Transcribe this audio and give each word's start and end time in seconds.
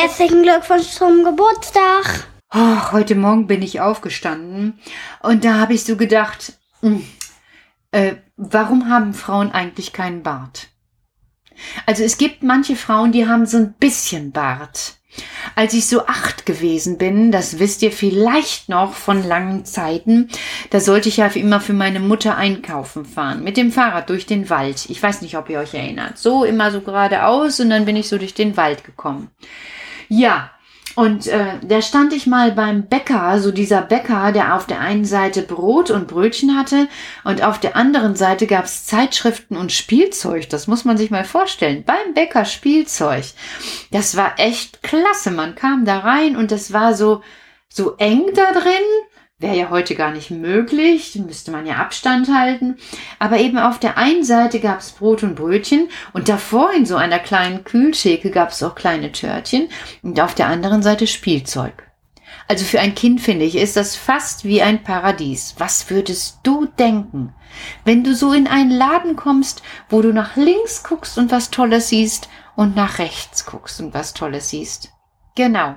Herzlichen 0.00 0.44
Glückwunsch 0.44 0.90
zum 0.90 1.24
Geburtstag. 1.24 2.28
Oh, 2.54 2.92
heute 2.92 3.16
Morgen 3.16 3.48
bin 3.48 3.62
ich 3.62 3.80
aufgestanden 3.80 4.78
und 5.24 5.44
da 5.44 5.54
habe 5.54 5.74
ich 5.74 5.82
so 5.82 5.96
gedacht, 5.96 6.52
hm, 6.82 7.04
äh, 7.90 8.14
warum 8.36 8.88
haben 8.88 9.12
Frauen 9.12 9.50
eigentlich 9.50 9.92
keinen 9.92 10.22
Bart? 10.22 10.68
Also 11.84 12.04
es 12.04 12.16
gibt 12.16 12.44
manche 12.44 12.76
Frauen, 12.76 13.10
die 13.10 13.26
haben 13.26 13.44
so 13.44 13.56
ein 13.56 13.72
bisschen 13.72 14.30
Bart. 14.30 14.98
Als 15.56 15.74
ich 15.74 15.88
so 15.88 16.06
acht 16.06 16.46
gewesen 16.46 16.96
bin, 16.96 17.32
das 17.32 17.58
wisst 17.58 17.82
ihr 17.82 17.90
vielleicht 17.90 18.68
noch 18.68 18.92
von 18.92 19.26
langen 19.26 19.64
Zeiten, 19.64 20.28
da 20.70 20.78
sollte 20.78 21.08
ich 21.08 21.16
ja 21.16 21.26
immer 21.26 21.60
für 21.60 21.72
meine 21.72 21.98
Mutter 21.98 22.36
einkaufen 22.36 23.04
fahren. 23.04 23.42
Mit 23.42 23.56
dem 23.56 23.72
Fahrrad 23.72 24.10
durch 24.10 24.26
den 24.26 24.48
Wald. 24.48 24.88
Ich 24.90 25.02
weiß 25.02 25.22
nicht, 25.22 25.36
ob 25.36 25.50
ihr 25.50 25.58
euch 25.58 25.74
erinnert. 25.74 26.18
So 26.18 26.44
immer 26.44 26.70
so 26.70 26.82
geradeaus 26.82 27.58
und 27.58 27.70
dann 27.70 27.84
bin 27.84 27.96
ich 27.96 28.08
so 28.08 28.16
durch 28.16 28.34
den 28.34 28.56
Wald 28.56 28.84
gekommen. 28.84 29.32
Ja, 30.08 30.50
und 30.98 31.28
äh, 31.28 31.60
da 31.62 31.80
stand 31.80 32.12
ich 32.12 32.26
mal 32.26 32.50
beim 32.50 32.88
Bäcker, 32.88 33.40
so 33.40 33.52
dieser 33.52 33.82
Bäcker, 33.82 34.32
der 34.32 34.56
auf 34.56 34.66
der 34.66 34.80
einen 34.80 35.04
Seite 35.04 35.42
Brot 35.42 35.92
und 35.92 36.08
Brötchen 36.08 36.58
hatte 36.58 36.88
und 37.22 37.40
auf 37.44 37.60
der 37.60 37.76
anderen 37.76 38.16
Seite 38.16 38.48
gab's 38.48 38.84
Zeitschriften 38.84 39.56
und 39.56 39.70
Spielzeug. 39.70 40.48
Das 40.50 40.66
muss 40.66 40.84
man 40.84 40.96
sich 40.96 41.12
mal 41.12 41.24
vorstellen. 41.24 41.84
Beim 41.84 42.14
Bäcker 42.14 42.44
Spielzeug. 42.44 43.26
Das 43.92 44.16
war 44.16 44.40
echt 44.40 44.82
klasse. 44.82 45.30
Man 45.30 45.54
kam 45.54 45.84
da 45.84 46.00
rein 46.00 46.36
und 46.36 46.50
das 46.50 46.72
war 46.72 46.94
so, 46.94 47.22
so 47.68 47.94
eng 47.98 48.24
da 48.34 48.50
drin 48.50 48.72
Wäre 49.40 49.56
ja 49.56 49.70
heute 49.70 49.94
gar 49.94 50.10
nicht 50.10 50.32
möglich, 50.32 51.14
müsste 51.14 51.52
man 51.52 51.64
ja 51.64 51.76
Abstand 51.76 52.28
halten. 52.28 52.76
Aber 53.20 53.38
eben 53.38 53.56
auf 53.56 53.78
der 53.78 53.96
einen 53.96 54.24
Seite 54.24 54.58
gab 54.58 54.80
es 54.80 54.90
Brot 54.90 55.22
und 55.22 55.36
Brötchen 55.36 55.88
und 56.12 56.28
davor 56.28 56.72
in 56.72 56.86
so 56.86 56.96
einer 56.96 57.20
kleinen 57.20 57.62
Kühltheke 57.62 58.32
gab 58.32 58.50
es 58.50 58.64
auch 58.64 58.74
kleine 58.74 59.12
Törtchen 59.12 59.68
und 60.02 60.18
auf 60.18 60.34
der 60.34 60.48
anderen 60.48 60.82
Seite 60.82 61.06
Spielzeug. 61.06 61.88
Also 62.48 62.64
für 62.64 62.80
ein 62.80 62.96
Kind 62.96 63.20
finde 63.20 63.44
ich, 63.44 63.54
ist 63.54 63.76
das 63.76 63.94
fast 63.94 64.44
wie 64.44 64.60
ein 64.60 64.82
Paradies. 64.82 65.54
Was 65.58 65.88
würdest 65.88 66.40
du 66.42 66.66
denken, 66.76 67.32
wenn 67.84 68.02
du 68.02 68.16
so 68.16 68.32
in 68.32 68.48
einen 68.48 68.72
Laden 68.72 69.14
kommst, 69.14 69.62
wo 69.88 70.02
du 70.02 70.12
nach 70.12 70.34
links 70.34 70.82
guckst 70.82 71.16
und 71.16 71.30
was 71.30 71.52
Tolles 71.52 71.90
siehst 71.90 72.28
und 72.56 72.74
nach 72.74 72.98
rechts 72.98 73.46
guckst 73.46 73.80
und 73.80 73.94
was 73.94 74.14
Tolles 74.14 74.48
siehst? 74.48 74.90
Genau. 75.36 75.76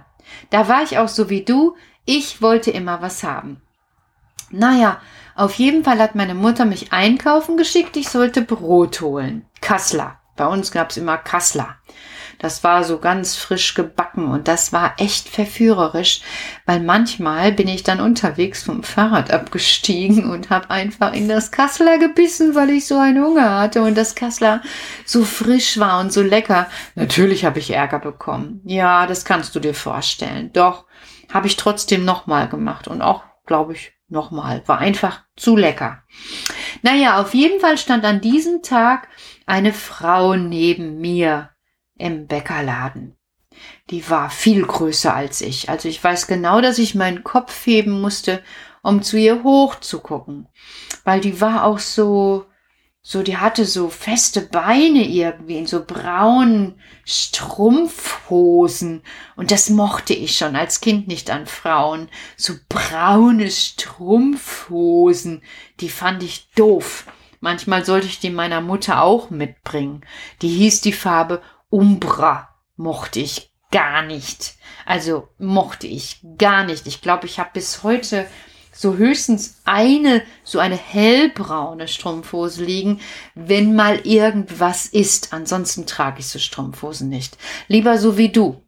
Da 0.49 0.67
war 0.67 0.81
ich 0.81 0.97
auch 0.97 1.09
so 1.09 1.29
wie 1.29 1.43
du, 1.43 1.75
ich 2.05 2.41
wollte 2.41 2.71
immer 2.71 3.01
was 3.01 3.23
haben. 3.23 3.61
Naja, 4.49 4.99
auf 5.35 5.53
jeden 5.55 5.83
Fall 5.83 5.99
hat 5.99 6.15
meine 6.15 6.35
Mutter 6.35 6.65
mich 6.65 6.91
einkaufen 6.91 7.57
geschickt, 7.57 7.95
ich 7.95 8.09
sollte 8.09 8.41
Brot 8.41 9.01
holen. 9.01 9.45
Kassler. 9.61 10.19
Bei 10.35 10.47
uns 10.47 10.71
gab's 10.71 10.97
immer 10.97 11.17
Kassler. 11.17 11.77
Das 12.41 12.63
war 12.63 12.83
so 12.83 12.97
ganz 12.97 13.35
frisch 13.35 13.75
gebacken 13.75 14.25
und 14.25 14.47
das 14.47 14.73
war 14.73 14.95
echt 14.97 15.29
verführerisch, 15.29 16.21
weil 16.65 16.79
manchmal 16.79 17.51
bin 17.51 17.67
ich 17.67 17.83
dann 17.83 18.01
unterwegs 18.01 18.63
vom 18.63 18.81
Fahrrad 18.81 19.29
abgestiegen 19.29 20.27
und 20.27 20.49
habe 20.49 20.71
einfach 20.71 21.13
in 21.13 21.29
das 21.29 21.51
Kassler 21.51 21.99
gebissen, 21.99 22.55
weil 22.55 22.71
ich 22.71 22.87
so 22.87 22.97
einen 22.97 23.23
Hunger 23.23 23.59
hatte 23.59 23.83
und 23.83 23.95
das 23.95 24.15
Kassler 24.15 24.63
so 25.05 25.23
frisch 25.23 25.77
war 25.77 25.99
und 25.99 26.11
so 26.11 26.23
lecker. 26.23 26.67
Natürlich 26.95 27.45
habe 27.45 27.59
ich 27.59 27.69
Ärger 27.69 27.99
bekommen. 27.99 28.61
Ja, 28.65 29.05
das 29.05 29.23
kannst 29.23 29.53
du 29.53 29.59
dir 29.59 29.75
vorstellen. 29.75 30.51
Doch, 30.51 30.85
habe 31.33 31.47
ich 31.47 31.57
trotzdem 31.57 32.05
nochmal 32.05 32.49
gemacht 32.49 32.87
und 32.87 33.01
auch, 33.01 33.23
glaube 33.45 33.73
ich, 33.73 33.93
nochmal. 34.07 34.61
War 34.67 34.79
einfach 34.79 35.23
zu 35.35 35.55
lecker. 35.55 36.03
Naja, 36.81 37.21
auf 37.21 37.33
jeden 37.33 37.59
Fall 37.59 37.77
stand 37.77 38.05
an 38.05 38.21
diesem 38.21 38.61
Tag 38.61 39.07
eine 39.45 39.73
Frau 39.73 40.35
neben 40.35 40.99
mir 40.99 41.51
im 41.97 42.27
Bäckerladen. 42.27 43.17
Die 43.89 44.09
war 44.09 44.29
viel 44.29 44.65
größer 44.65 45.13
als 45.13 45.41
ich. 45.41 45.69
Also 45.69 45.87
ich 45.87 46.03
weiß 46.03 46.27
genau, 46.27 46.61
dass 46.61 46.77
ich 46.77 46.95
meinen 46.95 47.23
Kopf 47.23 47.65
heben 47.65 48.01
musste, 48.01 48.43
um 48.81 49.01
zu 49.01 49.17
ihr 49.17 49.43
hochzugucken. 49.43 50.47
Weil 51.03 51.21
die 51.21 51.41
war 51.41 51.65
auch 51.65 51.79
so, 51.79 52.45
so, 53.03 53.23
die 53.23 53.37
hatte 53.37 53.65
so 53.65 53.89
feste 53.89 54.41
Beine 54.41 55.03
irgendwie 55.07 55.57
in 55.57 55.65
so 55.65 55.83
braunen 55.83 56.79
Strumpfhosen. 57.03 59.01
Und 59.35 59.49
das 59.49 59.71
mochte 59.71 60.13
ich 60.13 60.37
schon 60.37 60.55
als 60.55 60.81
Kind 60.81 61.07
nicht 61.07 61.31
an 61.31 61.47
Frauen. 61.47 62.09
So 62.37 62.53
braune 62.69 63.49
Strumpfhosen, 63.49 65.41
die 65.79 65.89
fand 65.89 66.21
ich 66.21 66.51
doof. 66.51 67.07
Manchmal 67.39 67.85
sollte 67.85 68.05
ich 68.05 68.19
die 68.19 68.29
meiner 68.29 68.61
Mutter 68.61 69.01
auch 69.01 69.31
mitbringen. 69.31 70.05
Die 70.43 70.49
hieß 70.49 70.81
die 70.81 70.93
Farbe 70.93 71.41
Umbra. 71.71 72.49
Mochte 72.75 73.19
ich 73.19 73.51
gar 73.71 74.03
nicht. 74.03 74.53
Also 74.85 75.27
mochte 75.39 75.87
ich 75.87 76.19
gar 76.37 76.63
nicht. 76.65 76.85
Ich 76.85 77.01
glaube, 77.01 77.25
ich 77.25 77.39
habe 77.39 77.49
bis 77.53 77.81
heute 77.81 78.27
so 78.71 78.95
höchstens 78.95 79.57
eine, 79.65 80.23
so 80.43 80.59
eine 80.59 80.77
hellbraune 80.77 81.87
Strumpfhose 81.87 82.63
liegen, 82.63 82.99
wenn 83.35 83.75
mal 83.75 84.05
irgendwas 84.05 84.85
ist. 84.85 85.33
Ansonsten 85.33 85.85
trage 85.85 86.19
ich 86.19 86.27
so 86.27 86.39
Strumpfhosen 86.39 87.09
nicht. 87.09 87.37
Lieber 87.67 87.97
so 87.97 88.17
wie 88.17 88.29
du. 88.29 88.61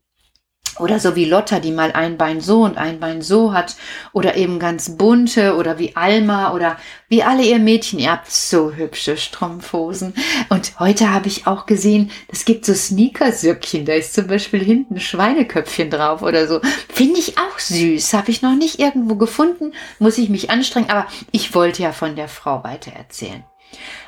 Oder 0.79 0.99
so 0.99 1.15
wie 1.15 1.25
Lotta, 1.25 1.59
die 1.59 1.71
mal 1.71 1.91
ein 1.91 2.17
Bein 2.17 2.41
so 2.41 2.63
und 2.63 2.77
ein 2.77 2.99
Bein 2.99 3.21
so 3.21 3.53
hat. 3.53 3.75
Oder 4.11 4.35
eben 4.35 4.59
ganz 4.59 4.97
bunte. 4.97 5.55
Oder 5.55 5.79
wie 5.79 5.95
Alma. 5.95 6.53
Oder 6.53 6.77
wie 7.09 7.23
alle 7.23 7.43
ihr 7.43 7.59
Mädchen. 7.59 7.99
Ihr 7.99 8.11
habt 8.11 8.31
so 8.31 8.73
hübsche 8.73 9.17
Strumpfhosen. 9.17 10.13
Und 10.49 10.79
heute 10.79 11.11
habe 11.13 11.27
ich 11.27 11.47
auch 11.47 11.65
gesehen, 11.65 12.11
es 12.27 12.45
gibt 12.45 12.65
so 12.65 12.73
Sneakersöckchen. 12.73 13.85
Da 13.85 13.93
ist 13.93 14.13
zum 14.13 14.27
Beispiel 14.27 14.63
hinten 14.63 14.99
Schweineköpfchen 14.99 15.89
drauf 15.89 16.21
oder 16.21 16.47
so. 16.47 16.61
Finde 16.91 17.19
ich 17.19 17.37
auch 17.37 17.59
süß. 17.59 18.13
Habe 18.13 18.31
ich 18.31 18.41
noch 18.41 18.55
nicht 18.55 18.79
irgendwo 18.79 19.15
gefunden. 19.15 19.73
Muss 19.99 20.17
ich 20.17 20.29
mich 20.29 20.49
anstrengen. 20.49 20.89
Aber 20.89 21.07
ich 21.31 21.53
wollte 21.53 21.83
ja 21.83 21.91
von 21.91 22.15
der 22.15 22.27
Frau 22.27 22.63
weiter 22.63 22.91
erzählen. 22.91 23.43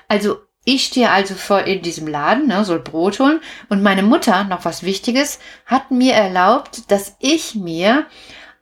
Also 0.08 0.38
ich 0.66 0.86
stehe 0.86 1.12
also 1.12 1.36
vor 1.36 1.62
in 1.62 1.82
diesem 1.82 2.08
Laden, 2.08 2.48
ne, 2.48 2.66
soll 2.66 2.80
Brot 2.80 3.20
holen 3.20 3.40
und 3.70 3.84
meine 3.84 4.04
Mutter, 4.04 4.44
noch 4.44 4.66
was 4.66 4.84
Wichtiges, 4.84 5.40
hat 5.66 5.92
mir 5.92 6.14
erlaubt, 6.14 6.92
dass 6.92 7.16
ich 7.20 7.56
mir 7.56 8.08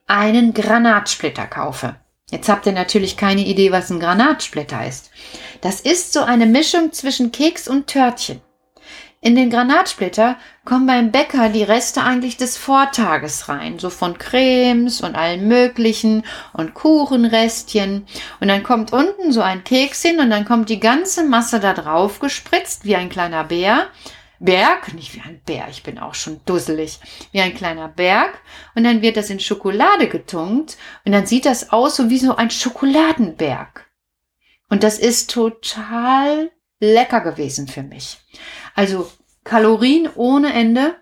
einen 0.05 0.53
Granatsplitter 0.53 1.47
kaufe. 1.47 1.95
Jetzt 2.29 2.49
habt 2.49 2.65
ihr 2.65 2.73
natürlich 2.73 3.15
keine 3.15 3.45
Idee, 3.45 3.71
was 3.71 3.89
ein 3.89 3.99
Granatsplitter 3.99 4.85
ist. 4.85 5.11
Das 5.61 5.79
ist 5.79 6.13
so 6.13 6.21
eine 6.21 6.45
Mischung 6.45 6.91
zwischen 6.91 7.31
Keks 7.31 7.67
und 7.67 7.87
Törtchen. 7.87 8.41
In 9.23 9.37
den 9.37 9.49
Granatsplitter 9.49 10.35
kommen 10.65 10.85
beim 10.85 11.11
Bäcker 11.11 11.47
die 11.47 11.63
Reste 11.63 12.03
eigentlich 12.03 12.35
des 12.35 12.57
Vortages 12.57 13.47
rein, 13.47 13.79
so 13.79 13.89
von 13.89 14.17
Cremes 14.17 14.99
und 14.99 15.15
allen 15.15 15.47
möglichen 15.47 16.25
und 16.51 16.73
Kuchenrestchen. 16.73 18.05
Und 18.41 18.47
dann 18.49 18.63
kommt 18.63 18.91
unten 18.91 19.31
so 19.31 19.41
ein 19.41 19.63
Keks 19.63 20.01
hin 20.01 20.19
und 20.19 20.29
dann 20.29 20.43
kommt 20.43 20.67
die 20.67 20.81
ganze 20.81 21.23
Masse 21.23 21.61
da 21.61 21.73
drauf 21.73 22.19
gespritzt, 22.19 22.83
wie 22.83 22.97
ein 22.97 23.07
kleiner 23.07 23.45
Bär. 23.45 23.87
Berg, 24.41 24.93
nicht 24.93 25.15
wie 25.15 25.21
ein 25.21 25.39
Bär, 25.45 25.67
ich 25.69 25.83
bin 25.83 25.99
auch 25.99 26.15
schon 26.15 26.41
dusselig, 26.45 26.99
wie 27.31 27.39
ein 27.39 27.55
kleiner 27.55 27.87
Berg. 27.87 28.41
Und 28.75 28.83
dann 28.83 29.01
wird 29.01 29.15
das 29.15 29.29
in 29.29 29.39
Schokolade 29.39 30.09
getunkt 30.09 30.75
und 31.05 31.13
dann 31.13 31.27
sieht 31.27 31.45
das 31.45 31.71
aus 31.71 31.95
so 31.95 32.09
wie 32.09 32.19
so 32.19 32.35
ein 32.35 32.51
Schokoladenberg. 32.51 33.89
Und 34.67 34.83
das 34.83 34.99
ist 34.99 35.31
total 35.31 36.51
lecker 36.83 37.21
gewesen 37.21 37.67
für 37.67 37.83
mich. 37.83 38.17
Also 38.75 39.11
Kalorien 39.43 40.09
ohne 40.15 40.53
Ende, 40.53 40.95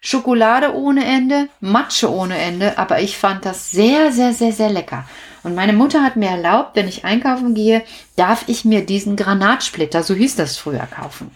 Schokolade 0.00 0.74
ohne 0.74 1.04
Ende, 1.04 1.48
Matsche 1.60 2.10
ohne 2.10 2.36
Ende, 2.36 2.76
aber 2.76 3.00
ich 3.00 3.16
fand 3.16 3.44
das 3.46 3.70
sehr, 3.70 4.12
sehr, 4.12 4.34
sehr, 4.34 4.52
sehr 4.52 4.70
lecker. 4.70 5.08
Und 5.42 5.54
meine 5.54 5.72
Mutter 5.72 6.02
hat 6.02 6.16
mir 6.16 6.28
erlaubt, 6.28 6.76
wenn 6.76 6.88
ich 6.88 7.04
einkaufen 7.04 7.54
gehe, 7.54 7.84
darf 8.16 8.44
ich 8.48 8.64
mir 8.64 8.84
diesen 8.84 9.16
Granatsplitter, 9.16 10.02
so 10.02 10.14
hieß 10.14 10.36
das 10.36 10.56
früher, 10.56 10.86
kaufen. 10.86 11.30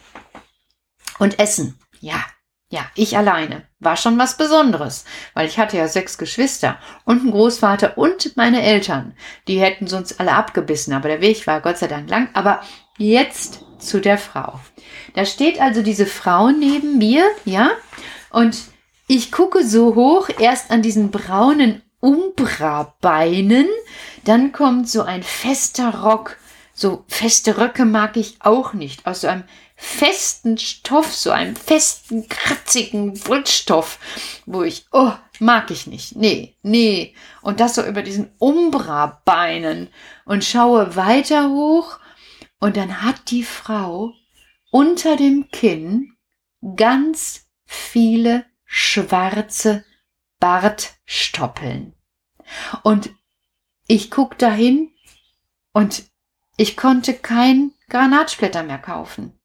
Und 1.19 1.39
essen. 1.39 1.79
Ja, 2.01 2.25
ja, 2.71 2.83
ich 2.95 3.17
alleine. 3.17 3.63
War 3.79 3.97
schon 3.97 4.19
was 4.19 4.37
Besonderes, 4.37 5.05
weil 5.33 5.47
ich 5.47 5.59
hatte 5.59 5.79
ja 5.79 5.89
sechs 5.89 6.19
Geschwister 6.19 6.79
und 7.05 7.21
einen 7.21 7.31
Großvater 7.31 7.97
und 7.97 8.37
meine 8.37 8.63
Eltern. 8.63 9.15
Die 9.47 9.61
hätten 9.61 9.87
sonst 9.87 10.21
alle 10.21 10.33
abgebissen, 10.33 10.93
aber 10.93 11.09
der 11.09 11.23
Weg 11.23 11.47
war 11.47 11.63
Gott 11.63 11.79
sei 11.79 11.87
Dank 11.87 12.11
lang. 12.11 12.29
Aber 12.35 12.61
jetzt 12.99 13.65
zu 13.79 14.01
der 14.01 14.19
Frau. 14.19 14.61
Da 15.15 15.25
steht 15.25 15.61
also 15.61 15.83
diese 15.83 16.07
Frau 16.07 16.51
neben 16.51 16.99
mir, 16.99 17.25
ja, 17.45 17.71
und 18.31 18.59
ich 19.07 19.33
gucke 19.33 19.65
so 19.65 19.95
hoch, 19.95 20.29
erst 20.39 20.71
an 20.71 20.83
diesen 20.83 21.11
braunen 21.11 21.83
Umbra-Beinen, 22.01 23.67
dann 24.25 24.53
kommt 24.53 24.89
so 24.89 25.03
ein 25.03 25.23
fester 25.23 26.03
Rock, 26.03 26.37
so 26.75 27.05
feste 27.09 27.59
Röcke 27.59 27.85
mag 27.85 28.17
ich 28.17 28.37
auch 28.41 28.73
nicht, 28.73 29.07
aus 29.07 29.23
so 29.23 29.29
einem 29.29 29.45
festen 29.77 30.59
Stoff, 30.59 31.15
so 31.15 31.31
einem 31.31 31.57
festen, 31.57 32.29
kratzigen 32.29 33.27
Wollstoff, 33.27 33.99
wo 34.45 34.63
ich, 34.63 34.87
oh, 34.93 35.13
mag 35.39 35.71
ich 35.71 35.87
nicht. 35.87 36.17
Nee, 36.17 36.57
nee. 36.63 37.15
Und 37.43 37.61
das 37.61 37.77
so 37.77 37.85
über 37.85 38.03
diesen 38.03 38.31
Umbra-Beinen 38.39 39.89
und 40.25 40.45
schaue 40.45 40.97
weiter 40.97 41.49
hoch 41.51 41.99
und 42.61 42.77
dann 42.77 43.03
hat 43.03 43.31
die 43.31 43.45
Frau 43.45 44.13
unter 44.71 45.17
dem 45.17 45.51
Kinn 45.51 46.17
ganz 46.77 47.47
viele 47.65 48.45
schwarze 48.65 49.85
Bartstoppeln. 50.41 51.95
Und 52.83 53.11
ich 53.87 54.11
guck 54.11 54.39
dahin 54.39 54.91
und 55.73 56.05
ich 56.57 56.77
konnte 56.77 57.15
kein 57.15 57.73
Granatsplitter 57.89 58.63
mehr 58.63 58.79
kaufen. 58.79 59.39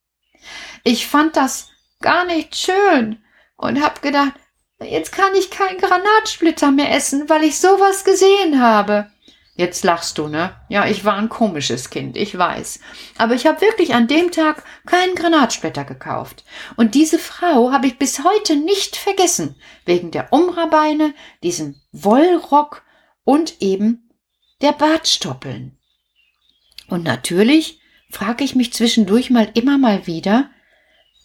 Ich 0.83 1.07
fand 1.07 1.37
das 1.37 1.69
gar 2.01 2.25
nicht 2.25 2.55
schön 2.55 3.23
und 3.55 3.81
hab 3.81 4.01
gedacht, 4.01 4.33
jetzt 4.81 5.11
kann 5.11 5.33
ich 5.35 5.49
kein 5.49 5.77
Granatsplitter 5.77 6.71
mehr 6.71 6.93
essen, 6.93 7.29
weil 7.29 7.43
ich 7.43 7.59
sowas 7.59 8.03
gesehen 8.03 8.61
habe. 8.61 9.12
Jetzt 9.55 9.83
lachst 9.83 10.17
du, 10.17 10.27
ne? 10.27 10.55
Ja, 10.67 10.87
ich 10.87 11.05
war 11.05 11.15
ein 11.15 11.29
komisches 11.29 11.91
Kind, 11.91 12.17
ich 12.17 12.35
weiß. 12.35 12.79
Aber 13.19 13.35
ich 13.35 13.45
habe 13.45 13.61
wirklich 13.61 13.93
an 13.93 14.07
dem 14.07 14.31
Tag 14.31 14.63
keinen 14.87 15.13
Granatsplitter 15.13 15.83
gekauft. 15.83 16.43
Und 16.75 16.95
diese 16.95 17.19
Frau 17.19 17.71
habe 17.71 17.85
ich 17.85 17.99
bis 17.99 18.23
heute 18.23 18.55
nicht 18.55 18.95
vergessen, 18.95 19.55
wegen 19.85 20.09
der 20.09 20.33
Umrabeine, 20.33 21.13
diesem 21.43 21.75
Wollrock 21.91 22.83
und 23.23 23.61
eben 23.61 24.09
der 24.63 24.71
Bartstoppeln. 24.71 25.77
Und 26.87 27.03
natürlich 27.03 27.79
frage 28.09 28.43
ich 28.43 28.55
mich 28.55 28.73
zwischendurch 28.73 29.29
mal 29.29 29.49
immer 29.53 29.77
mal 29.77 30.07
wieder, 30.07 30.49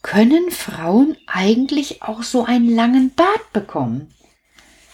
können 0.03 0.51
Frauen 0.51 1.17
eigentlich 1.27 2.03
auch 2.03 2.23
so 2.23 2.45
einen 2.45 2.75
langen 2.75 3.15
Bart 3.15 3.53
bekommen? 3.55 4.15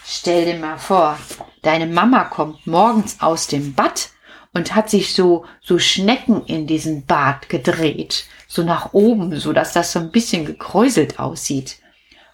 Stell 0.06 0.45
dir 0.45 0.59
mal 0.59 0.77
vor, 0.77 1.19
deine 1.62 1.87
Mama 1.87 2.25
kommt 2.25 2.67
morgens 2.67 3.23
aus 3.23 3.47
dem 3.47 3.73
Bad 3.73 4.11
und 4.53 4.75
hat 4.75 4.91
sich 4.91 5.15
so, 5.15 5.47
so 5.62 5.79
Schnecken 5.79 6.45
in 6.45 6.67
diesen 6.67 7.06
Bart 7.06 7.49
gedreht, 7.49 8.27
so 8.47 8.62
nach 8.62 8.93
oben, 8.93 9.41
so 9.41 9.55
dass 9.55 9.73
das 9.73 9.93
so 9.93 10.01
ein 10.01 10.11
bisschen 10.11 10.45
gekräuselt 10.45 11.19
aussieht. 11.19 11.79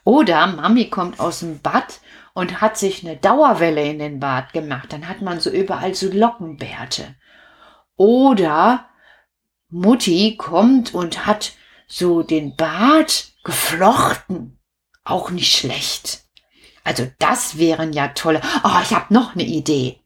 Oder 0.02 0.48
Mami 0.48 0.90
kommt 0.90 1.20
aus 1.20 1.40
dem 1.40 1.60
Bad 1.60 2.00
und 2.34 2.60
hat 2.60 2.76
sich 2.76 3.06
eine 3.06 3.16
Dauerwelle 3.16 3.84
in 3.88 4.00
den 4.00 4.18
Bart 4.18 4.52
gemacht, 4.52 4.92
dann 4.92 5.08
hat 5.08 5.22
man 5.22 5.38
so 5.38 5.48
überall 5.48 5.94
so 5.94 6.10
Lockenbärte. 6.10 7.14
Oder 7.94 8.88
Mutti 9.68 10.36
kommt 10.36 10.92
und 10.92 11.24
hat 11.24 11.52
so 11.86 12.24
den 12.24 12.56
Bart 12.56 13.28
geflochten. 13.44 14.58
Auch 15.04 15.30
nicht 15.30 15.56
schlecht. 15.56 16.24
Also 16.84 17.06
das 17.18 17.58
wären 17.58 17.92
ja 17.92 18.08
tolle. 18.08 18.40
Oh, 18.64 18.80
ich 18.82 18.92
habe 18.92 19.12
noch 19.12 19.34
eine 19.34 19.44
Idee. 19.44 20.00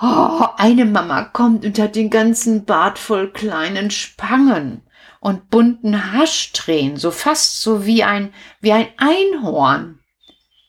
Oh, 0.00 0.46
eine 0.56 0.86
Mama 0.86 1.24
kommt 1.24 1.78
hat 1.78 1.94
den 1.94 2.08
ganzen 2.08 2.64
Bart 2.64 2.98
voll 2.98 3.30
kleinen 3.32 3.90
Spangen 3.90 4.82
und 5.20 5.50
bunten 5.50 6.12
Haarsträhnen, 6.12 6.96
so 6.96 7.10
fast 7.10 7.60
so 7.60 7.84
wie 7.84 8.02
ein, 8.02 8.32
wie 8.60 8.72
ein 8.72 8.88
Einhorn. 8.96 10.00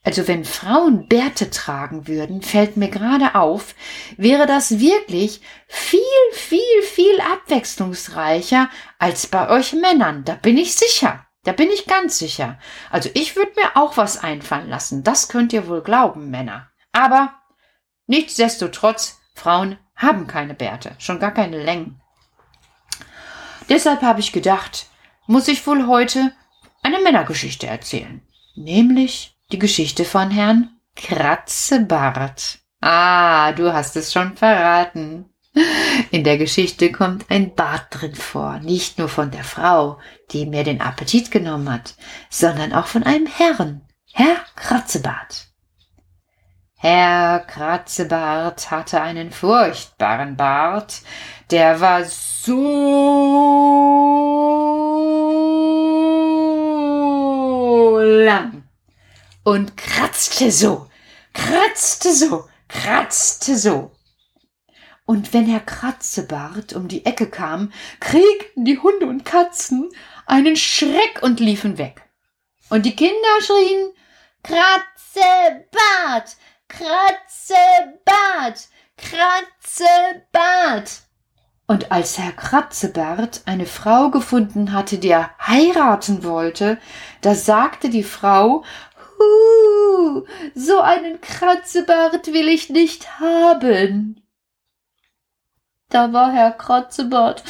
Also 0.04 0.28
wenn 0.28 0.46
Frauen 0.46 1.08
Bärte 1.08 1.50
tragen 1.52 2.08
würden, 2.08 2.42
fällt 2.42 2.76
mir 2.76 2.90
gerade 2.90 3.36
auf, 3.36 3.76
wäre 4.18 4.48
das 4.48 4.80
wirklich 4.80 5.42
viel, 5.68 6.00
viel, 6.34 6.82
viel 6.84 7.22
abwechslungsreicher 7.22 8.70
als 8.98 9.28
bei 9.28 9.50
euch 9.50 9.74
Männern. 9.74 10.24
Da 10.26 10.34
bin 10.34 10.58
ich 10.58 10.76
sicher. 10.76 11.26
Da 11.44 11.54
bin 11.54 11.70
ich 11.70 11.88
ganz 11.88 12.20
sicher. 12.20 12.60
Also 12.90 13.10
ich 13.14 13.36
würde 13.36 13.54
mir 13.56 13.76
auch 13.76 13.98
was 13.98 14.24
einfallen 14.24 14.70
lassen. 14.70 15.04
Das 15.04 15.28
könnt 15.28 15.54
ihr 15.54 15.68
wohl 15.68 15.82
glauben, 15.82 16.30
Männer. 16.30 16.70
Aber 16.92 17.34
nichtsdestotrotz, 18.06 19.20
Frauen 19.34 19.80
haben 19.96 20.28
keine 20.28 20.54
Bärte, 20.54 20.96
schon 21.00 21.20
gar 21.20 21.32
keine 21.32 21.64
Längen. 21.64 22.02
Deshalb 23.70 24.02
habe 24.02 24.20
ich 24.20 24.32
gedacht, 24.32 24.88
muss 25.28 25.48
ich 25.48 25.66
wohl 25.66 25.88
heute 25.88 26.34
eine 26.84 27.00
Männergeschichte 27.00 27.68
erzählen. 27.68 28.22
Nämlich 28.56 29.38
die 29.52 29.60
Geschichte 29.60 30.06
von 30.06 30.30
Herrn 30.30 30.78
Kratzebart. 30.96 32.60
Ah, 32.82 33.52
du 33.54 33.72
hast 33.72 33.96
es 33.96 34.12
schon 34.12 34.36
verraten. 34.36 35.31
In 36.12 36.24
der 36.24 36.38
Geschichte 36.38 36.92
kommt 36.92 37.30
ein 37.30 37.56
Bart 37.56 37.88
drin 37.90 38.16
vor, 38.16 38.60
nicht 38.60 38.98
nur 38.98 39.10
von 39.10 39.32
der 39.32 39.44
Frau, 39.44 40.00
die 40.32 40.46
mir 40.46 40.64
den 40.64 40.80
Appetit 40.80 41.30
genommen 41.32 41.70
hat, 41.72 41.96
sondern 42.30 42.72
auch 42.74 42.88
von 42.88 43.04
einem 43.04 43.28
Herrn, 43.28 43.82
Herr 44.14 44.38
Kratzebart. 44.56 45.48
Herr 46.78 47.42
Kratzebart 47.42 48.72
hatte 48.72 49.02
einen 49.02 49.32
furchtbaren 49.32 50.36
Bart, 50.38 51.02
der 51.52 51.80
war 51.82 52.06
so 52.06 52.52
lang 58.00 58.64
und 59.44 59.78
kratzte 59.78 60.52
so, 60.52 60.88
kratzte 61.34 62.14
so, 62.14 62.46
kratzte 62.68 63.58
so. 63.58 63.92
Und 65.06 65.34
wenn 65.34 65.46
Herr 65.46 65.60
Kratzebart 65.60 66.74
um 66.74 66.88
die 66.88 67.06
Ecke 67.06 67.30
kam, 67.30 67.72
kriegten 68.00 68.66
die 68.66 68.80
Hunde 68.80 69.08
und 69.08 69.26
Katzen 69.26 69.90
einen 70.26 70.56
Schreck 70.56 71.20
und 71.22 71.40
liefen 71.40 71.78
weg. 71.78 72.02
Und 72.70 72.86
die 72.86 72.96
Kinder 72.96 73.42
schrien 73.42 73.92
Kratzebart, 74.44 76.38
Kratzebart, 76.68 78.70
Kratzebart. 78.98 80.92
Und 81.68 81.92
als 81.92 82.18
Herr 82.18 82.32
Kratzebart 82.32 83.42
eine 83.46 83.66
Frau 83.66 84.10
gefunden 84.10 84.74
hatte, 84.74 84.98
die 84.98 85.10
er 85.10 85.32
heiraten 85.40 86.24
wollte, 86.24 86.80
da 87.22 87.36
sagte 87.36 87.90
die 87.90 88.04
Frau, 88.04 88.64
Hu, 89.18 90.26
so 90.56 90.82
einen 90.82 91.22
Kratzebart 91.22 92.28
will 92.28 92.48
ich 92.48 92.70
nicht 92.70 93.20
haben. 93.20 94.21
Da 95.92 96.14
war 96.14 96.32
Herr 96.32 96.52
Kratzebart 96.52 97.44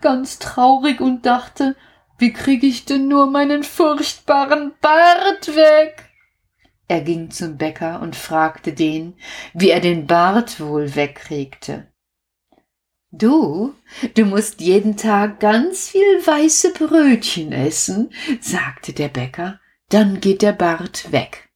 ganz 0.00 0.38
traurig 0.38 1.00
und 1.00 1.26
dachte, 1.26 1.76
wie 2.16 2.32
krieg 2.32 2.62
ich 2.62 2.84
denn 2.84 3.08
nur 3.08 3.30
meinen 3.30 3.64
furchtbaren 3.64 4.72
Bart 4.80 5.48
weg? 5.54 6.04
Er 6.86 7.02
ging 7.02 7.30
zum 7.30 7.58
Bäcker 7.58 8.00
und 8.00 8.16
fragte 8.16 8.72
den, 8.72 9.14
wie 9.52 9.70
er 9.70 9.80
den 9.80 10.06
Bart 10.06 10.58
wohl 10.60 10.94
wegkriegte. 10.94 11.92
Du, 13.10 13.74
du 14.14 14.24
musst 14.24 14.60
jeden 14.60 14.96
Tag 14.96 15.40
ganz 15.40 15.88
viel 15.88 16.26
weiße 16.26 16.72
Brötchen 16.74 17.52
essen, 17.52 18.10
sagte 18.40 18.92
der 18.92 19.08
Bäcker, 19.08 19.60
dann 19.88 20.20
geht 20.20 20.42
der 20.42 20.52
Bart 20.52 21.10
weg. 21.10 21.48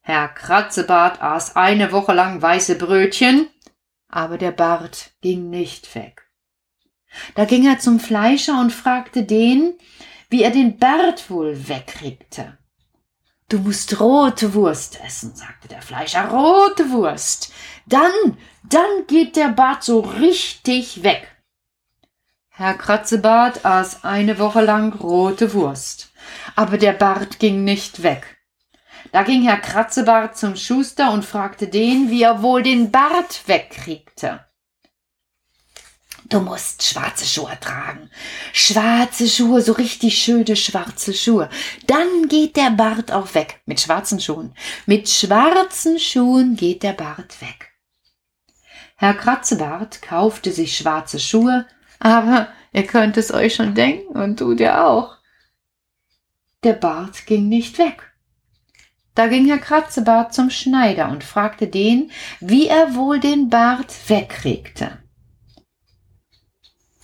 Herr 0.00 0.28
Kratzebart 0.28 1.22
aß 1.22 1.56
eine 1.56 1.92
Woche 1.92 2.12
lang 2.12 2.42
weiße 2.42 2.76
Brötchen, 2.76 3.48
aber 4.10 4.38
der 4.38 4.52
Bart 4.52 5.12
ging 5.20 5.50
nicht 5.50 5.94
weg. 5.94 6.30
Da 7.34 7.44
ging 7.44 7.66
er 7.66 7.78
zum 7.78 8.00
Fleischer 8.00 8.60
und 8.60 8.72
fragte 8.72 9.24
den, 9.24 9.74
wie 10.28 10.42
er 10.42 10.50
den 10.50 10.78
Bart 10.78 11.30
wohl 11.30 11.68
wegkriegte. 11.68 12.58
Du 13.48 13.58
musst 13.58 13.98
rote 13.98 14.54
Wurst 14.54 15.00
essen, 15.04 15.34
sagte 15.34 15.66
der 15.66 15.82
Fleischer, 15.82 16.28
rote 16.28 16.90
Wurst. 16.90 17.52
Dann, 17.86 18.12
dann 18.62 19.06
geht 19.08 19.34
der 19.34 19.48
Bart 19.48 19.82
so 19.82 20.00
richtig 20.00 21.02
weg. 21.02 21.26
Herr 22.50 22.74
Kratzebart 22.74 23.64
aß 23.64 24.04
eine 24.04 24.38
Woche 24.38 24.60
lang 24.60 24.92
rote 24.92 25.52
Wurst, 25.52 26.12
aber 26.54 26.78
der 26.78 26.92
Bart 26.92 27.40
ging 27.40 27.64
nicht 27.64 28.02
weg. 28.02 28.39
Da 29.12 29.22
ging 29.22 29.42
Herr 29.42 29.58
Kratzebart 29.58 30.36
zum 30.36 30.56
Schuster 30.56 31.12
und 31.12 31.24
fragte 31.24 31.68
den, 31.68 32.10
wie 32.10 32.22
er 32.22 32.42
wohl 32.42 32.62
den 32.62 32.90
Bart 32.90 33.42
wegkriegte. 33.46 34.44
Du 36.30 36.40
musst 36.40 36.84
schwarze 36.84 37.26
Schuhe 37.26 37.58
tragen. 37.60 38.08
Schwarze 38.52 39.28
Schuhe, 39.28 39.62
so 39.62 39.72
richtig 39.72 40.16
schöne 40.16 40.54
schwarze 40.54 41.12
Schuhe. 41.12 41.50
Dann 41.88 42.28
geht 42.28 42.56
der 42.56 42.70
Bart 42.70 43.10
auch 43.10 43.34
weg. 43.34 43.60
Mit 43.66 43.80
schwarzen 43.80 44.20
Schuhen. 44.20 44.54
Mit 44.86 45.08
schwarzen 45.08 45.98
Schuhen 45.98 46.54
geht 46.54 46.84
der 46.84 46.92
Bart 46.92 47.40
weg. 47.40 47.70
Herr 48.94 49.14
Kratzebart 49.14 50.02
kaufte 50.02 50.52
sich 50.52 50.76
schwarze 50.76 51.18
Schuhe, 51.18 51.66
aber 51.98 52.48
ihr 52.72 52.86
könnt 52.86 53.16
es 53.16 53.32
euch 53.32 53.56
schon 53.56 53.74
denken 53.74 54.16
und 54.16 54.38
tut 54.38 54.60
ihr 54.60 54.86
auch. 54.86 55.16
Der 56.62 56.74
Bart 56.74 57.26
ging 57.26 57.48
nicht 57.48 57.78
weg. 57.78 58.09
Da 59.20 59.26
ging 59.26 59.48
Herr 59.48 59.58
Kratzebart 59.58 60.32
zum 60.32 60.48
Schneider 60.48 61.10
und 61.10 61.24
fragte 61.24 61.66
den, 61.66 62.10
wie 62.40 62.68
er 62.68 62.94
wohl 62.94 63.20
den 63.20 63.50
Bart 63.50 63.94
wegkriegte. 64.08 64.96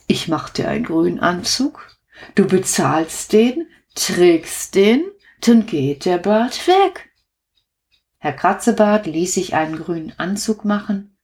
Ich 0.07 0.27
mach 0.27 0.49
dir 0.49 0.67
einen 0.71 0.87
grünen 0.87 1.21
Anzug, 1.21 1.95
du 2.35 2.47
bezahlst 2.47 3.35
den, 3.35 3.69
trägst 3.95 4.77
den, 4.77 5.05
dann 5.43 5.67
geht 5.67 6.07
der 6.07 6.17
Bart 6.17 6.67
weg. 6.67 7.13
Herr 8.17 8.33
Kratzebart 8.33 9.05
ließ 9.05 9.35
sich 9.35 9.55
einen 9.55 9.77
grünen 9.77 10.15
Anzug 10.17 10.65
machen, 10.65 11.19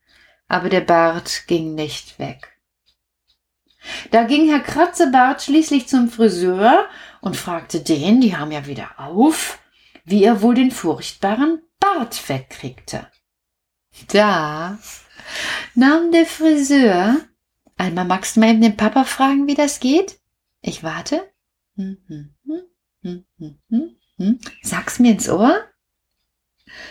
aber 0.47 0.69
der 0.69 0.83
Bart 0.83 1.45
ging 1.47 1.75
nicht 1.75 2.19
weg. 2.19 2.61
Da 4.11 4.25
ging 4.25 4.47
Herr 4.51 4.61
Kratzebart 4.61 5.41
schließlich 5.41 5.89
zum 5.89 6.11
Friseur 6.11 6.87
und 7.23 7.39
fragte 7.39 7.81
den, 7.81 8.21
die 8.21 8.37
haben 8.37 8.53
ja 8.53 8.67
wieder 8.67 8.91
auf, 8.99 9.59
wie 10.05 10.25
er 10.25 10.43
wohl 10.43 10.55
den 10.55 10.71
furchtbaren 10.71 11.63
Bart 11.81 12.29
wegkriegte. 12.29 13.11
Da 14.09 14.79
nahm 15.75 16.13
der 16.13 16.27
Friseur. 16.27 17.17
Alma, 17.77 18.05
magst 18.05 18.37
du 18.37 18.41
mal 18.41 18.51
eben 18.51 18.61
den 18.61 18.77
Papa 18.77 19.05
fragen, 19.05 19.47
wie 19.47 19.55
das 19.55 19.81
geht? 19.81 20.21
Ich 20.61 20.83
warte. 20.83 21.31
Hm, 21.77 21.99
hm, 22.07 22.35
hm, 24.19 24.41
Sag's 24.63 24.99
mir 24.99 25.13
ins 25.13 25.29
Ohr. 25.29 25.65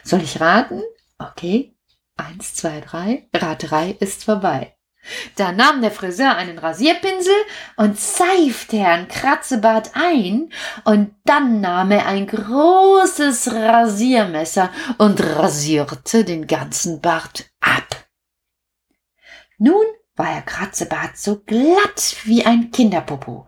Soll 0.03 0.22
ich 0.22 0.39
raten? 0.39 0.82
Okay. 1.18 1.75
Eins, 2.18 2.56
zwei, 2.56 2.82
drei. 2.82 3.30
Raterei 3.34 3.91
ist 4.00 4.25
vorbei. 4.25 4.75
Da 5.36 5.51
nahm 5.51 5.81
der 5.81 5.91
Friseur 5.91 6.36
einen 6.36 6.60
Rasierpinsel 6.60 7.34
und 7.75 8.00
seifte 8.00 8.77
Herrn 8.77 9.08
Kratzebart 9.08 9.91
ein, 9.93 10.51
und 10.84 11.15
dann 11.25 11.62
nahm 11.62 11.91
er 11.91 12.05
ein 12.05 12.27
großes 12.27 13.51
Rasiermesser 13.51 14.70
und 14.98 15.22
rasierte 15.22 16.24
den 16.24 16.48
ganzen 16.48 17.01
Bart 17.01 17.50
ab. 17.60 18.05
Nun 19.58 19.86
war 20.15 20.27
Herr 20.27 20.41
Kratzebart 20.43 21.17
so 21.17 21.41
glatt 21.46 22.17
wie 22.24 22.46
ein 22.46 22.72
Kinderpopo. 22.72 23.48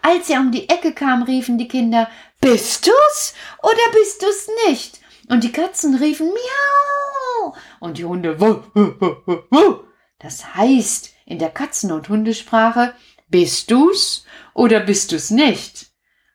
Als 0.00 0.30
er 0.30 0.40
um 0.40 0.50
die 0.50 0.68
Ecke 0.68 0.92
kam, 0.92 1.22
riefen 1.22 1.58
die 1.58 1.68
Kinder, 1.68 2.08
Bist 2.40 2.86
du's 2.86 3.34
oder 3.62 3.92
bist 3.92 4.22
du's 4.22 4.48
nicht? 4.66 5.00
Und 5.28 5.44
die 5.44 5.52
Katzen 5.52 5.94
riefen 5.94 6.26
Miau 6.26 7.54
und 7.78 7.98
die 7.98 8.04
Hunde 8.04 8.40
Wuh, 8.40 8.62
wuh, 8.74 8.94
wuh, 8.98 9.42
wuh. 9.50 9.91
Das 10.22 10.54
heißt 10.54 11.12
in 11.26 11.38
der 11.38 11.50
Katzen- 11.50 11.92
und 11.92 12.08
Hundesprache, 12.08 12.94
bist 13.28 13.70
du's 13.70 14.24
oder 14.54 14.80
bist 14.80 15.12
du's 15.12 15.30
nicht? 15.30 15.86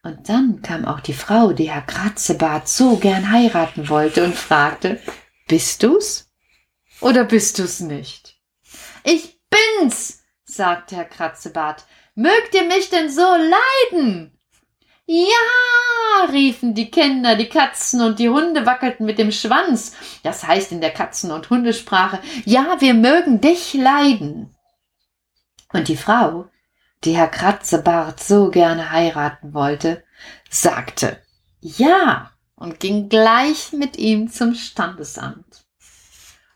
Und 0.03 0.29
dann 0.29 0.62
kam 0.62 0.86
auch 0.86 1.00
die 1.00 1.13
Frau, 1.13 1.53
die 1.53 1.70
Herr 1.70 1.82
Kratzebart 1.82 2.67
so 2.67 2.98
gern 2.98 3.32
heiraten 3.32 3.89
wollte 3.89 4.24
und 4.24 4.36
fragte, 4.36 5.01
bist 5.48 5.84
du's 5.84 6.29
oder 7.01 7.24
bist 7.24 7.60
du's 7.60 7.79
nicht? 7.79 8.38
Ich 9.03 9.39
bin's, 9.50 10.24
sagte 10.44 10.96
Herr 10.96 11.06
Kratzebart. 11.06 11.86
Mögt 12.15 12.56
ihr 12.56 12.65
mich 12.65 12.89
denn 12.89 13.10
so 13.10 13.36
leiden? 13.91 14.37
Ja, 15.10 16.26
riefen 16.30 16.74
die 16.74 16.92
Kinder, 16.92 17.38
die 17.38 17.48
Katzen 17.48 18.02
und 18.02 18.20
die 18.20 18.28
Hunde 18.28 18.66
wackelten 18.66 19.06
mit 19.06 19.18
dem 19.18 19.32
Schwanz. 19.32 19.96
Das 20.22 20.46
heißt 20.46 20.74
in 20.74 20.82
der 20.82 20.94
Katzen- 20.94 21.32
und 21.32 21.50
Hundesprache, 21.50 22.20
ja, 22.44 22.76
wir 22.80 22.94
mögen 22.94 23.40
dich 23.40 23.74
leiden. 23.74 24.54
Und 25.72 25.88
die 25.88 25.96
Frau, 25.96 26.50
die 27.06 27.16
Herr 27.16 27.30
Kratzebart 27.30 28.22
so 28.22 28.50
gerne 28.50 28.92
heiraten 28.92 29.54
wollte, 29.54 30.04
sagte 30.50 31.22
ja 31.62 32.32
und 32.56 32.82
ging 32.82 33.08
gleich 33.08 33.72
mit 33.72 33.98
ihm 33.98 34.30
zum 34.30 34.56
Standesamt. 34.56 35.66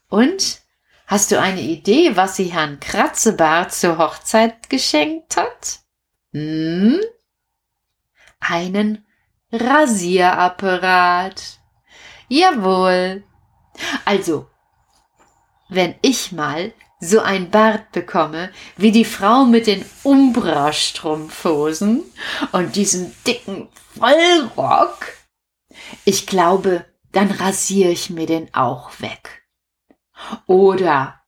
Und 0.10 0.60
hast 1.08 1.32
du 1.32 1.40
eine 1.40 1.62
Idee, 1.62 2.18
was 2.18 2.36
sie 2.36 2.52
Herrn 2.52 2.82
Kratzebart 2.82 3.74
zur 3.74 3.98
Hochzeit 3.98 4.70
geschenkt 4.70 5.38
hat? 5.38 5.80
Hm? 6.34 7.00
Einen 8.42 9.06
Rasierapparat. 9.52 11.60
Jawohl. 12.28 13.24
Also, 14.06 14.48
wenn 15.70 15.96
ich 16.02 16.34
mal 16.34 16.74
so 17.00 17.22
ein 17.22 17.50
Bart 17.50 17.92
bekomme 17.92 18.52
wie 18.78 18.92
die 18.92 19.06
Frau 19.06 19.46
mit 19.46 19.66
den 19.68 19.86
Umbra-Strumpfhosen 20.04 22.04
und 22.52 22.76
diesem 22.76 23.14
dicken 23.26 23.70
Vollrock, 23.98 25.14
ich 26.06 26.28
glaube, 26.28 26.86
dann 27.12 27.32
rasiere 27.32 27.92
ich 27.92 28.10
mir 28.10 28.28
den 28.28 28.54
auch 28.54 28.92
weg. 29.00 29.44
Oder 30.46 31.22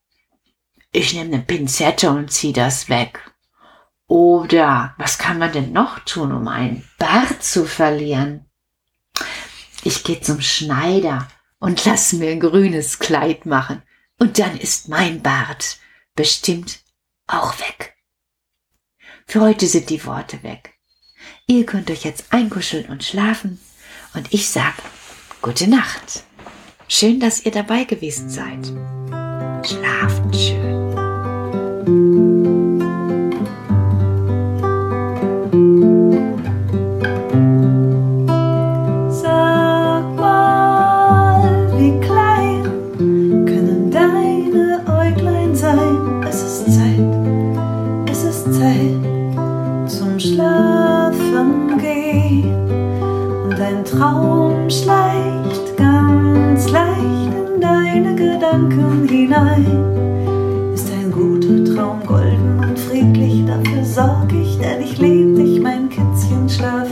ich 0.92 1.14
nehme 1.14 1.34
eine 1.34 1.44
Pinzette 1.44 2.12
und 2.12 2.32
ziehe 2.32 2.54
das 2.54 2.88
weg. 2.88 3.33
Oder 4.08 4.94
was 4.98 5.18
kann 5.18 5.40
man 5.40 5.52
denn 5.52 5.72
noch 5.72 6.00
tun, 6.00 6.32
um 6.32 6.48
einen 6.48 6.88
Bart 6.98 7.44
zu 7.44 7.66
verlieren? 7.66 8.50
Ich 9.84 10.04
gehe 10.04 10.22
zum 10.22 10.42
Schneider 10.42 11.28
und 11.60 11.84
lass 11.86 12.14
mir 12.14 12.32
ein 12.32 12.40
grünes 12.40 13.00
Kleid 13.00 13.46
machen. 13.46 13.82
Und 14.20 14.40
dann 14.40 14.58
ist 14.58 14.90
mein 14.90 15.22
Bart 15.22 15.78
bestimmt 16.16 16.80
auch 17.28 17.58
weg. 17.60 17.96
Für 19.26 19.42
heute 19.42 19.68
sind 19.68 19.90
die 19.90 20.06
Worte 20.06 20.44
weg. 20.44 20.74
Ihr 21.48 21.66
könnt 21.66 21.90
euch 21.90 22.04
jetzt 22.04 22.32
einkuscheln 22.32 22.90
und 22.90 23.04
schlafen. 23.04 23.60
Und 24.14 24.34
ich 24.34 24.50
sag 24.50 24.74
gute 25.42 25.70
Nacht. 25.70 26.24
Schön, 26.88 27.20
dass 27.20 27.46
ihr 27.46 27.52
dabei 27.52 27.86
gewesen 27.86 28.30
seid. 28.30 28.66
Schlaft 29.66 30.36
schön. 30.36 30.83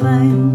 Kätzchen, 0.02 0.51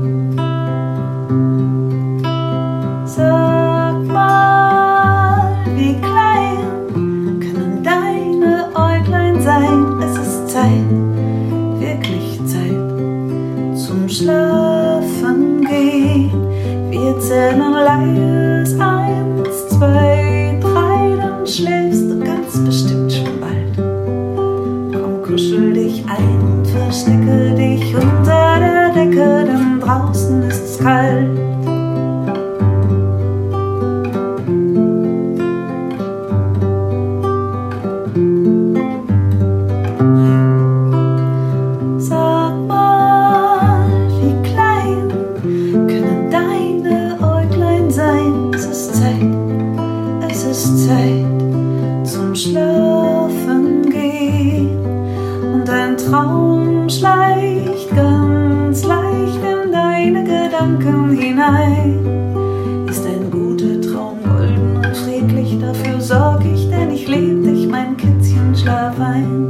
Traum 55.97 56.89
schleicht 56.89 57.95
ganz 57.95 58.85
leicht 58.85 59.41
in 59.43 59.73
deine 59.73 60.25
Gedanken 60.25 61.17
hinein. 61.17 62.87
Ist 62.89 63.07
ein 63.07 63.31
guter 63.31 63.81
Traum 63.81 64.19
golden 64.23 64.77
und 64.77 64.97
friedlich, 64.97 65.59
dafür 65.59 66.01
sorg 66.01 66.45
ich, 66.45 66.69
denn 66.69 66.91
ich 66.91 67.09
lieb 67.09 67.45
dich, 67.45 67.67
mein 67.67 67.97
Kätzchen, 67.97 68.55
schlaf 68.55 68.99
ein. 69.01 69.46